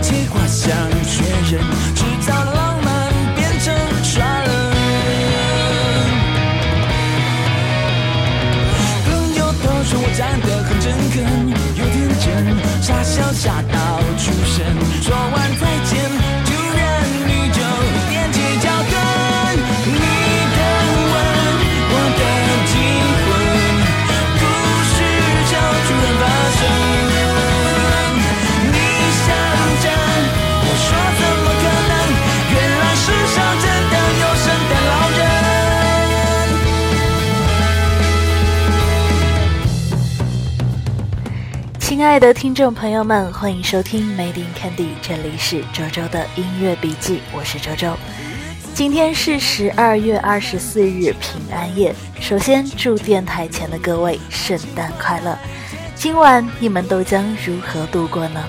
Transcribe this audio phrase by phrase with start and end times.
[0.00, 0.74] 忘记画像
[1.04, 1.22] 确
[1.54, 2.09] 认，
[42.00, 47.94] 亲爱的听众朋友们，欢迎收听 Made in Candy，这里是周周的音乐笔记，我是周周。
[48.72, 55.38] 今天是十二月二十四日平安夜，首先祝电台前的各位圣诞快乐。
[55.94, 58.42] 今晚你们都将如何度过呢？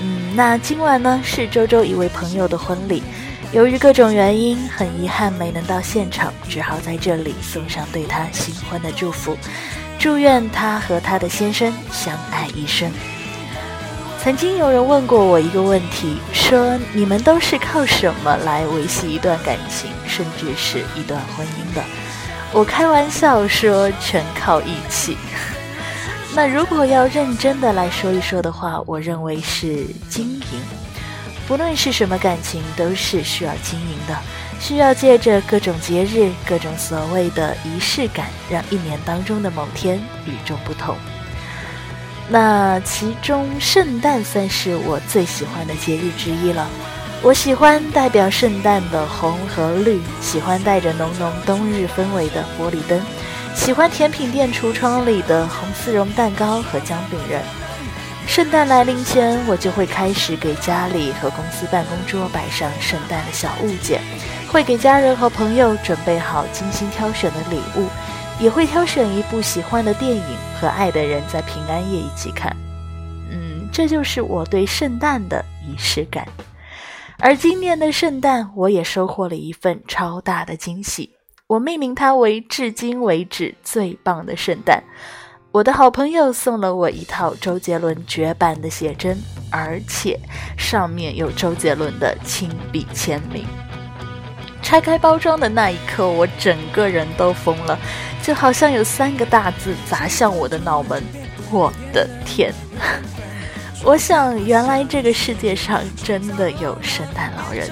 [0.00, 3.02] 嗯，那今晚呢是周周一位朋友的婚礼，
[3.50, 9.36] 由于各种原因，很遗憾没能到现场，只好在这里送上对他新婚的祝福，
[10.02, 12.90] 祝愿他和他的先生相爱一生。
[14.20, 21.84] 曾经有人问过我一个问题，说你们都是靠什么来维系一段感情，甚至是一段婚姻的？
[22.52, 25.16] 我开玩笑说，全靠义气。
[26.34, 30.42] 那如果要认真的来说一说的话，我认为是经营。
[31.46, 34.18] 不论是什么感情，都是需要经营的，
[34.62, 40.96] 需要借着各种节日、各种所谓的仪式感，让一年当中的某天与众不同。
[42.28, 46.68] 那其中，圣诞算是我最喜欢的节日之一了。
[47.22, 53.00] 我喜欢代表圣诞的红和绿，喜欢带着浓浓冬日氛围的玻璃灯。
[53.56, 57.42] 喜欢甜品店橱窗里的红丝绒蛋糕和姜饼人。
[58.26, 64.00] 圣诞来临前，我就会开始给家里和公司办公桌摆上圣诞的小物件，
[64.48, 67.88] 会给家人和朋友准备好精心挑选的礼物，
[68.40, 70.22] 也会挑选一部喜欢的电影
[70.58, 72.56] 和爱的人在平安夜一起看。
[73.30, 76.26] 嗯，这就是我对圣诞的仪式感。
[77.18, 81.10] 而今年的圣诞，我也收获了一份超大的惊喜。
[81.48, 84.82] 我命名它为至今为止最棒的圣诞。
[85.52, 89.18] 我的好朋友送了我一套周杰伦绝版的写真，
[89.50, 90.18] 而且
[90.56, 93.44] 上面有周杰伦的亲笔签名。
[94.62, 97.78] 拆开包装的那一刻，我整个人都疯了，
[98.22, 101.02] 就好像有三个大字砸向我的脑门。
[101.50, 102.50] 我的天！
[103.84, 107.68] 我想，原来这个世界上真的有圣诞老人。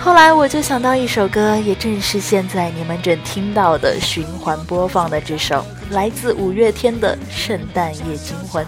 [0.00, 8.64] 后来我就想到一首歌，也正是现在你们正听到的循环播放的这首，来自五月天的《圣诞夜惊魂》。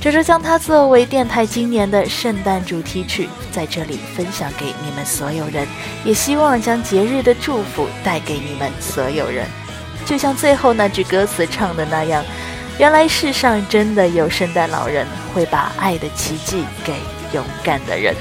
[0.00, 5.66] 这就将它作为电台今年的圣诞主题曲，在这里分享给你们所有人，
[6.04, 9.46] 也希望将节日的祝福带给你们所有人。
[10.06, 12.24] 就像最后那句歌词唱的那样，
[12.78, 16.94] 原来世上真的有圣诞老人，会把爱的奇迹给
[17.34, 18.14] 勇敢的人。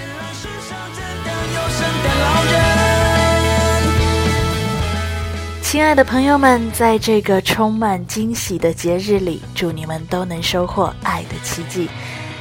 [5.70, 11.88] 亲爱的朋友们，在这个充满惊喜的节日里，祝你们都能收获爱的奇迹。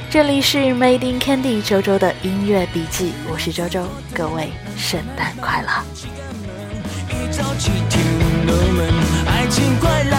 [0.09, 3.85] 这里是 Made in Candy 周周的音乐笔记，我是周周，
[4.15, 5.69] 各位圣诞快乐！
[9.27, 10.18] 爱情快来。